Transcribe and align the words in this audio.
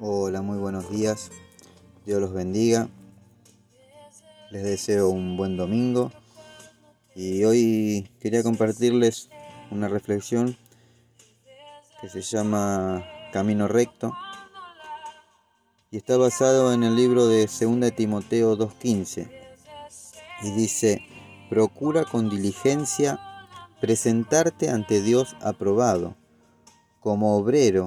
Hola, 0.00 0.42
muy 0.42 0.58
buenos 0.58 0.88
días. 0.90 1.32
Dios 2.06 2.20
los 2.20 2.32
bendiga. 2.32 2.88
Les 4.52 4.62
deseo 4.62 5.08
un 5.08 5.36
buen 5.36 5.56
domingo. 5.56 6.12
Y 7.16 7.42
hoy 7.42 8.08
quería 8.20 8.44
compartirles 8.44 9.28
una 9.72 9.88
reflexión 9.88 10.56
que 12.00 12.08
se 12.08 12.22
llama 12.22 13.04
Camino 13.32 13.66
Recto. 13.66 14.12
Y 15.90 15.96
está 15.96 16.16
basado 16.16 16.72
en 16.72 16.84
el 16.84 16.94
libro 16.94 17.26
de 17.26 17.40
2 17.46 17.92
Timoteo 17.96 18.56
2.15. 18.56 19.28
Y 20.44 20.50
dice, 20.52 21.02
procura 21.50 22.04
con 22.04 22.30
diligencia 22.30 23.18
presentarte 23.80 24.70
ante 24.70 25.02
Dios 25.02 25.34
aprobado, 25.40 26.14
como 27.00 27.36
obrero 27.36 27.86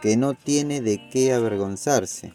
que 0.00 0.16
no 0.16 0.34
tiene 0.34 0.80
de 0.80 1.08
qué 1.10 1.32
avergonzarse, 1.32 2.32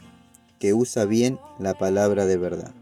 que 0.60 0.74
usa 0.74 1.06
bien 1.06 1.40
la 1.60 1.74
palabra 1.74 2.26
de 2.26 2.38
verdad. 2.38 2.74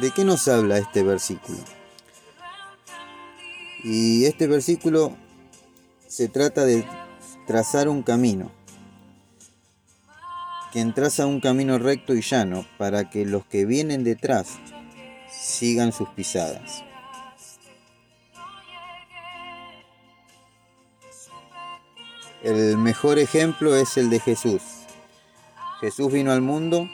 ¿De 0.00 0.10
qué 0.10 0.24
nos 0.24 0.46
habla 0.48 0.78
este 0.78 1.02
versículo? 1.02 1.58
Y 3.84 4.24
este 4.24 4.46
versículo 4.46 5.16
se 6.06 6.28
trata 6.28 6.64
de 6.64 6.84
trazar 7.46 7.88
un 7.88 8.02
camino, 8.02 8.50
quien 10.72 10.92
traza 10.94 11.26
un 11.26 11.40
camino 11.40 11.78
recto 11.78 12.14
y 12.14 12.20
llano 12.20 12.66
para 12.76 13.08
que 13.08 13.24
los 13.24 13.46
que 13.46 13.64
vienen 13.64 14.04
detrás 14.04 14.58
sigan 15.30 15.92
sus 15.92 16.08
pisadas. 16.10 16.84
El 22.42 22.78
mejor 22.78 23.18
ejemplo 23.18 23.74
es 23.74 23.96
el 23.96 24.10
de 24.10 24.20
Jesús. 24.20 24.62
Jesús 25.80 26.12
vino 26.12 26.30
al 26.30 26.40
mundo 26.40 26.88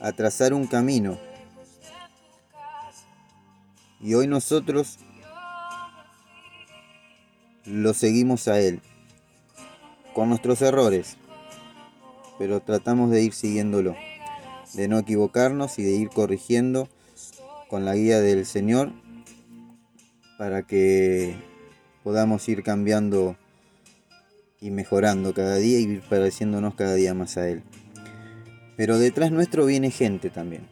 a 0.00 0.12
trazar 0.12 0.54
un 0.54 0.66
camino. 0.66 1.18
Y 4.00 4.14
hoy 4.14 4.26
nosotros 4.26 4.98
lo 7.66 7.92
seguimos 7.92 8.48
a 8.48 8.60
Él, 8.60 8.80
con 10.14 10.30
nuestros 10.30 10.62
errores, 10.62 11.18
pero 12.38 12.60
tratamos 12.60 13.10
de 13.10 13.22
ir 13.22 13.34
siguiéndolo, 13.34 13.94
de 14.72 14.88
no 14.88 14.98
equivocarnos 14.98 15.78
y 15.78 15.82
de 15.82 15.92
ir 15.92 16.08
corrigiendo 16.08 16.88
con 17.68 17.84
la 17.84 17.94
guía 17.94 18.20
del 18.20 18.46
Señor 18.46 18.90
para 20.38 20.62
que 20.62 21.36
podamos 22.02 22.48
ir 22.48 22.62
cambiando 22.62 23.36
y 24.64 24.70
mejorando 24.70 25.34
cada 25.34 25.56
día 25.56 25.78
y 25.78 25.98
pareciéndonos 25.98 26.74
cada 26.74 26.94
día 26.94 27.12
más 27.12 27.36
a 27.36 27.46
Él. 27.46 27.62
Pero 28.78 28.98
detrás 28.98 29.30
nuestro 29.30 29.66
viene 29.66 29.90
gente 29.90 30.30
también. 30.30 30.66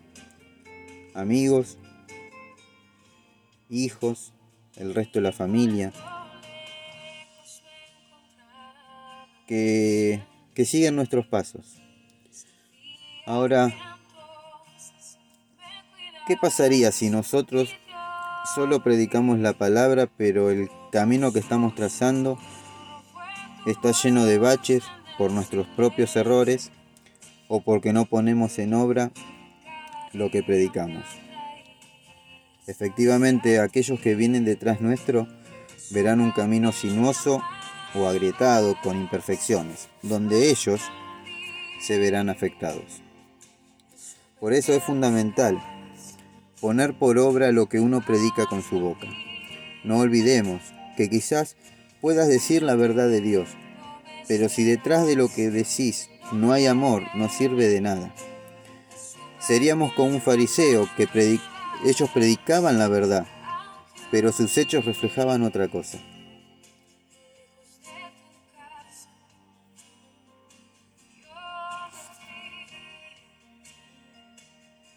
Amigos, 1.12 1.76
hijos, 3.68 4.32
el 4.76 4.94
resto 4.94 5.18
de 5.18 5.24
la 5.24 5.32
familia. 5.32 5.92
Que, 9.46 10.22
que 10.54 10.64
siguen 10.64 10.96
nuestros 10.96 11.26
pasos. 11.26 11.76
Ahora, 13.26 13.74
¿qué 16.26 16.38
pasaría 16.40 16.92
si 16.92 17.10
nosotros 17.10 17.68
solo 18.54 18.82
predicamos 18.82 19.38
la 19.38 19.52
palabra, 19.52 20.08
pero 20.16 20.50
el 20.50 20.70
camino 20.90 21.30
que 21.30 21.40
estamos 21.40 21.74
trazando 21.74 22.38
está 23.66 23.92
lleno 23.92 24.24
de 24.24 24.38
baches 24.38 24.82
por 25.18 25.30
nuestros 25.30 25.66
propios 25.68 26.16
errores 26.16 26.70
o 27.48 27.60
porque 27.60 27.92
no 27.92 28.06
ponemos 28.06 28.58
en 28.58 28.74
obra 28.74 29.12
lo 30.12 30.30
que 30.30 30.42
predicamos. 30.42 31.04
Efectivamente, 32.66 33.60
aquellos 33.60 34.00
que 34.00 34.14
vienen 34.14 34.44
detrás 34.44 34.80
nuestro 34.80 35.26
verán 35.90 36.20
un 36.20 36.30
camino 36.30 36.72
sinuoso 36.72 37.42
o 37.94 38.06
agrietado 38.06 38.76
con 38.82 38.96
imperfecciones, 38.96 39.88
donde 40.02 40.50
ellos 40.50 40.80
se 41.80 41.98
verán 41.98 42.30
afectados. 42.30 43.02
Por 44.40 44.52
eso 44.52 44.72
es 44.72 44.82
fundamental 44.82 45.60
poner 46.60 46.96
por 46.96 47.18
obra 47.18 47.52
lo 47.52 47.68
que 47.68 47.80
uno 47.80 48.00
predica 48.00 48.46
con 48.46 48.62
su 48.62 48.80
boca. 48.80 49.08
No 49.84 49.98
olvidemos 49.98 50.62
que 50.96 51.10
quizás 51.10 51.56
puedas 52.02 52.26
decir 52.26 52.64
la 52.64 52.74
verdad 52.74 53.08
de 53.08 53.20
Dios, 53.20 53.48
pero 54.26 54.48
si 54.48 54.64
detrás 54.64 55.06
de 55.06 55.14
lo 55.14 55.28
que 55.28 55.50
decís 55.50 56.10
no 56.32 56.52
hay 56.52 56.66
amor, 56.66 57.04
no 57.14 57.28
sirve 57.28 57.68
de 57.68 57.80
nada. 57.80 58.12
Seríamos 59.38 59.92
como 59.92 60.10
un 60.10 60.20
fariseo 60.20 60.88
que 60.96 61.08
ellos 61.84 62.10
predicaban 62.10 62.80
la 62.80 62.88
verdad, 62.88 63.24
pero 64.10 64.32
sus 64.32 64.58
hechos 64.58 64.84
reflejaban 64.84 65.44
otra 65.44 65.68
cosa. 65.68 65.98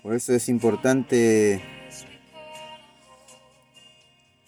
Por 0.01 0.16
eso 0.16 0.33
es 0.33 0.49
importante 0.49 1.61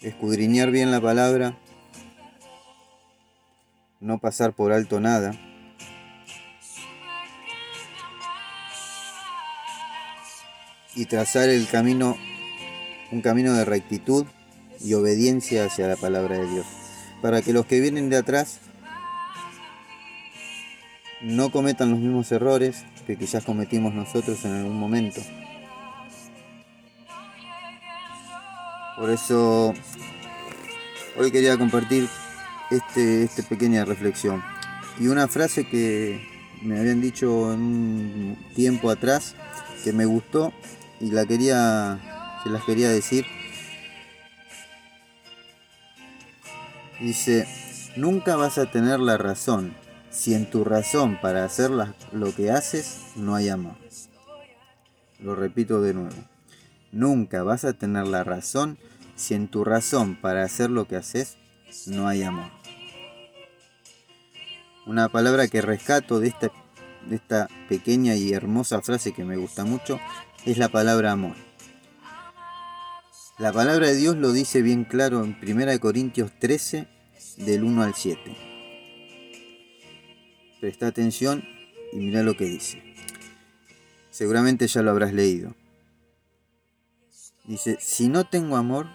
escudriñar 0.02 0.72
bien 0.72 0.92
la 0.92 1.02
palabra 1.02 1.58
no 4.00 4.20
pasar 4.20 4.54
por 4.54 4.72
alto 4.72 5.00
nada. 5.00 5.34
Y 10.96 11.06
trazar 11.06 11.50
el 11.50 11.68
camino, 11.68 12.18
un 13.12 13.22
camino 13.22 13.54
de 13.54 13.66
rectitud 13.66 14.26
y 14.80 14.94
obediencia 14.94 15.66
hacia 15.66 15.88
la 15.88 15.96
palabra 15.96 16.38
de 16.38 16.48
Dios. 16.48 16.66
Para 17.22 17.42
que 17.42 17.54
los 17.54 17.66
que 17.66 17.80
vienen 17.80 18.10
de 18.10 18.18
atrás 18.18 18.60
no 21.22 21.52
cometan 21.52 21.92
los 21.92 22.00
mismos 22.00 22.32
errores 22.32 22.84
que 23.06 23.18
quizás 23.18 23.44
cometimos 23.44 23.94
nosotros 23.94 24.44
en 24.46 24.54
algún 24.54 24.78
momento. 24.78 25.22
Por 28.98 29.12
eso 29.12 29.74
hoy 31.18 31.32
quería 31.32 31.58
compartir 31.58 32.10
este, 32.72 33.24
esta 33.24 33.44
pequeña 33.44 33.86
reflexión. 33.86 34.44
Y 35.00 35.08
una 35.08 35.28
frase 35.28 35.68
que 35.68 36.26
me 36.62 36.80
habían 36.80 37.02
dicho 37.02 37.32
un 37.32 38.38
tiempo 38.56 38.90
atrás 38.90 39.36
que 39.84 39.94
me 39.94 40.06
gustó 40.06 40.54
y 41.00 41.12
la 41.12 41.26
quería, 41.26 42.40
se 42.44 42.50
las 42.50 42.64
quería 42.64 42.90
decir. 42.90 43.26
Dice, 47.00 47.48
nunca 47.96 48.36
vas 48.36 48.58
a 48.58 48.72
tener 48.72 49.00
la 49.00 49.18
razón 49.18 49.76
si 50.10 50.34
en 50.34 50.50
tu 50.50 50.64
razón 50.64 51.20
para 51.22 51.46
hacer 51.46 51.70
lo 51.70 52.36
que 52.36 52.50
haces 52.50 53.02
no 53.16 53.36
hay 53.36 53.50
amor. 53.50 53.76
Lo 55.20 55.36
repito 55.36 55.82
de 55.82 55.94
nuevo. 55.94 56.16
Nunca 56.92 57.44
vas 57.44 57.66
a 57.66 57.74
tener 57.74 58.08
la 58.08 58.24
razón 58.24 58.78
si 59.16 59.36
en 59.36 59.48
tu 59.48 59.64
razón 59.64 60.16
para 60.20 60.44
hacer 60.44 60.72
lo 60.72 60.88
que 60.88 60.96
haces 60.96 61.38
no 61.88 62.08
hay 62.08 62.24
amor. 62.24 62.52
Una 64.86 65.10
palabra 65.10 65.48
que 65.48 65.62
rescato 65.62 66.20
de 66.20 66.30
esta, 66.30 66.52
de 67.10 67.16
esta 67.16 67.48
pequeña 67.68 68.16
y 68.16 68.34
hermosa 68.34 68.82
frase 68.82 69.12
que 69.12 69.26
me 69.26 69.38
gusta 69.38 69.66
mucho 69.66 70.00
es 70.46 70.58
la 70.58 70.70
palabra 70.70 71.12
amor. 71.12 71.36
La 73.38 73.52
palabra 73.52 73.88
de 73.88 73.96
Dios 73.96 74.16
lo 74.16 74.32
dice 74.32 74.62
bien 74.62 74.84
claro 74.84 75.24
en 75.24 75.38
1 75.42 75.80
Corintios 75.80 76.32
13, 76.40 76.88
del 77.38 77.64
1 77.64 77.84
al 77.84 77.94
7. 77.94 78.36
Presta 80.60 80.88
atención 80.88 81.44
y 81.94 81.98
mira 81.98 82.24
lo 82.24 82.36
que 82.36 82.46
dice. 82.46 82.82
Seguramente 84.10 84.68
ya 84.68 84.82
lo 84.82 84.90
habrás 84.90 85.14
leído. 85.14 85.54
Dice, 87.44 87.78
si 87.80 88.10
no 88.10 88.26
tengo 88.26 88.56
amor, 88.56 88.88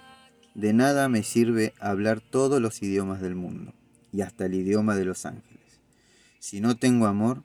de 0.54 0.72
nada 0.72 1.08
me 1.08 1.22
sirve 1.22 1.74
hablar 1.80 2.20
todos 2.20 2.60
los 2.60 2.82
idiomas 2.82 3.20
del 3.20 3.34
mundo 3.34 3.72
y 4.12 4.20
hasta 4.20 4.46
el 4.46 4.54
idioma 4.54 4.94
de 4.96 5.04
los 5.04 5.24
ángeles. 5.24 5.80
Si 6.38 6.60
no 6.60 6.76
tengo 6.76 7.06
amor, 7.06 7.42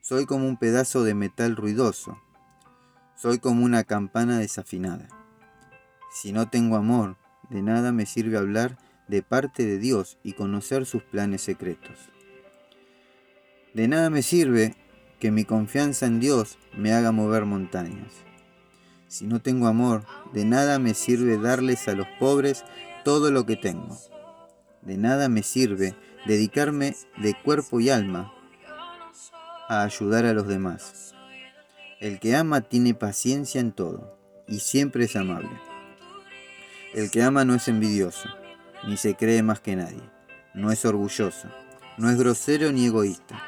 soy 0.00 0.26
como 0.26 0.48
un 0.48 0.56
pedazo 0.56 1.04
de 1.04 1.14
metal 1.14 1.56
ruidoso, 1.56 2.18
soy 3.16 3.38
como 3.38 3.64
una 3.64 3.84
campana 3.84 4.38
desafinada. 4.38 5.08
Si 6.10 6.32
no 6.32 6.48
tengo 6.48 6.76
amor, 6.76 7.16
de 7.50 7.62
nada 7.62 7.92
me 7.92 8.06
sirve 8.06 8.38
hablar 8.38 8.78
de 9.08 9.22
parte 9.22 9.66
de 9.66 9.78
Dios 9.78 10.18
y 10.22 10.32
conocer 10.32 10.86
sus 10.86 11.02
planes 11.02 11.42
secretos. 11.42 12.10
De 13.74 13.88
nada 13.88 14.10
me 14.10 14.22
sirve 14.22 14.74
que 15.18 15.30
mi 15.30 15.44
confianza 15.44 16.06
en 16.06 16.18
Dios 16.18 16.58
me 16.76 16.92
haga 16.92 17.12
mover 17.12 17.44
montañas. 17.44 18.12
Si 19.12 19.26
no 19.26 19.42
tengo 19.42 19.66
amor, 19.66 20.06
de 20.32 20.46
nada 20.46 20.78
me 20.78 20.94
sirve 20.94 21.36
darles 21.36 21.86
a 21.86 21.92
los 21.92 22.06
pobres 22.18 22.64
todo 23.04 23.30
lo 23.30 23.44
que 23.44 23.56
tengo. 23.56 23.98
De 24.80 24.96
nada 24.96 25.28
me 25.28 25.42
sirve 25.42 25.94
dedicarme 26.24 26.96
de 27.18 27.34
cuerpo 27.44 27.78
y 27.78 27.90
alma 27.90 28.32
a 29.68 29.82
ayudar 29.82 30.24
a 30.24 30.32
los 30.32 30.48
demás. 30.48 31.14
El 32.00 32.20
que 32.20 32.34
ama 32.34 32.62
tiene 32.62 32.94
paciencia 32.94 33.60
en 33.60 33.72
todo 33.72 34.16
y 34.48 34.60
siempre 34.60 35.04
es 35.04 35.14
amable. 35.14 35.60
El 36.94 37.10
que 37.10 37.22
ama 37.22 37.44
no 37.44 37.54
es 37.54 37.68
envidioso, 37.68 38.30
ni 38.88 38.96
se 38.96 39.14
cree 39.14 39.42
más 39.42 39.60
que 39.60 39.76
nadie, 39.76 40.10
no 40.54 40.72
es 40.72 40.86
orgulloso, 40.86 41.48
no 41.98 42.08
es 42.08 42.16
grosero 42.16 42.72
ni 42.72 42.86
egoísta, 42.86 43.42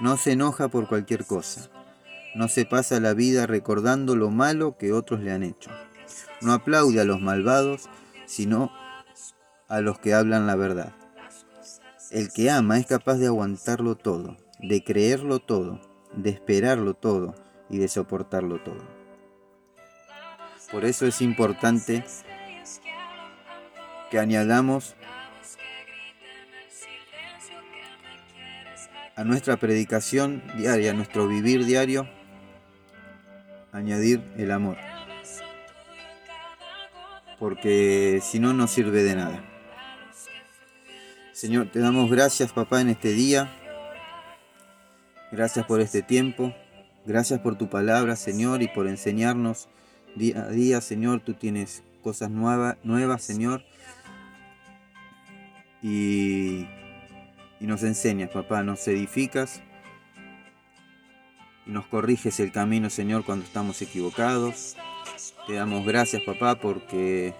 no 0.00 0.16
se 0.16 0.32
enoja 0.32 0.68
por 0.68 0.88
cualquier 0.88 1.26
cosa, 1.26 1.68
no 2.34 2.48
se 2.48 2.64
pasa 2.64 3.00
la 3.00 3.14
vida 3.14 3.46
recordando 3.46 4.16
lo 4.16 4.30
malo 4.30 4.76
que 4.76 4.92
otros 4.92 5.20
le 5.20 5.32
han 5.32 5.42
hecho, 5.42 5.70
no 6.40 6.52
aplaude 6.52 7.00
a 7.00 7.04
los 7.04 7.20
malvados, 7.20 7.88
sino 8.26 8.72
a 9.68 9.80
los 9.80 9.98
que 9.98 10.14
hablan 10.14 10.46
la 10.46 10.56
verdad. 10.56 10.92
El 12.10 12.32
que 12.32 12.50
ama 12.50 12.78
es 12.78 12.86
capaz 12.86 13.16
de 13.16 13.26
aguantarlo 13.26 13.96
todo, 13.96 14.36
de 14.58 14.84
creerlo 14.84 15.40
todo, 15.40 15.80
de 16.14 16.30
esperarlo 16.30 16.94
todo 16.94 17.34
y 17.70 17.78
de 17.78 17.88
soportarlo 17.88 18.62
todo. 18.62 18.82
Por 20.70 20.84
eso 20.84 21.06
es 21.06 21.20
importante 21.22 22.04
que 24.10 24.18
añadamos 24.18 24.96
a 29.16 29.24
nuestra 29.24 29.56
predicación 29.56 30.42
diaria, 30.56 30.90
a 30.90 30.94
nuestro 30.94 31.28
vivir 31.28 31.64
diario, 31.64 32.08
añadir 33.74 34.22
el 34.38 34.50
amor. 34.50 34.78
Porque 37.38 38.20
si 38.22 38.38
no, 38.38 38.54
no 38.54 38.66
sirve 38.66 39.02
de 39.02 39.16
nada. 39.16 39.44
Señor, 41.32 41.70
te 41.70 41.80
damos 41.80 42.10
gracias, 42.10 42.52
papá, 42.52 42.80
en 42.80 42.88
este 42.88 43.12
día. 43.12 43.52
Gracias 45.30 45.66
por 45.66 45.80
este 45.82 46.00
tiempo. 46.00 46.54
Gracias 47.04 47.40
por 47.40 47.58
tu 47.58 47.68
palabra, 47.68 48.16
Señor, 48.16 48.62
y 48.62 48.68
por 48.68 48.86
enseñarnos 48.86 49.68
día 50.14 50.44
a 50.44 50.48
día, 50.48 50.80
Señor. 50.80 51.20
Tú 51.20 51.34
tienes 51.34 51.82
cosas 52.02 52.30
nuevas, 52.30 52.76
nuevas 52.82 53.22
Señor 53.22 53.62
y, 55.84 56.66
nos 57.60 57.82
enseñas, 57.82 58.30
papá, 58.30 58.62
nos 58.62 58.86
edificas 58.88 59.62
y 61.66 61.70
nos 61.70 61.86
corriges 61.86 62.40
el 62.40 62.52
camino, 62.52 62.90
Señor, 62.90 63.24
cuando 63.24 63.44
estamos 63.44 63.80
equivocados. 63.82 64.76
Te 65.46 65.54
damos 65.54 65.86
gracias, 65.86 66.22
papá, 66.22 66.56
porque 66.56 67.34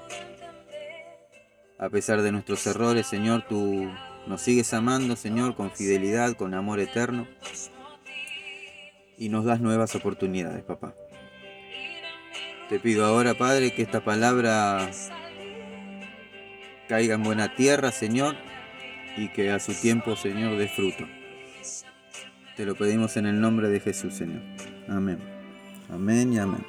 a 1.79 1.89
pesar 1.89 2.23
de 2.23 2.33
nuestros 2.33 2.67
errores, 2.67 3.07
Señor, 3.07 3.45
tú 3.49 3.91
nos 4.27 4.41
sigues 4.41 4.73
amando, 4.73 5.17
Señor, 5.17 5.55
con 5.55 5.71
fidelidad, 5.71 6.35
con 6.35 6.55
amor 6.55 6.81
eterno. 6.81 7.27
Y 9.19 9.29
nos 9.29 9.45
das 9.45 9.61
nuevas 9.61 9.95
oportunidades, 9.95 10.65
papá. 10.65 10.95
Te 12.69 12.81
pido 12.81 13.05
ahora, 13.05 13.35
Padre, 13.35 13.75
que 13.75 13.83
esta 13.83 14.03
palabra 14.03 14.91
caiga 16.89 17.15
en 17.15 17.23
buena 17.23 17.55
tierra, 17.55 17.93
Señor, 17.93 18.37
y 19.17 19.29
que 19.29 19.51
a 19.51 19.61
su 19.61 19.75
tiempo, 19.75 20.17
Señor, 20.17 20.57
dé 20.57 20.69
fruto. 20.69 21.07
Te 22.57 22.65
lo 22.65 22.77
pedimos 22.77 23.17
en 23.17 23.27
el 23.27 23.41
nombre 23.41 23.69
de 23.69 23.81
Jesús, 23.81 24.15
Señor. 24.15 24.41
Amén. 24.89 25.19
Amén 25.91 26.33
y 26.33 26.39
amén. 26.39 26.65